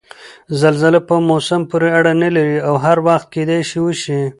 زلزله 0.61 0.99
په 1.07 1.15
موسم 1.29 1.61
پورې 1.69 1.89
اړنه 1.97 2.15
نلري 2.23 2.55
او 2.67 2.75
هر 2.85 2.97
وخت 3.07 3.27
کېدای 3.33 3.61
شي 3.69 3.77
وشي؟ 3.81 4.21